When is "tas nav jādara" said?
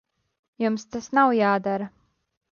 0.95-1.91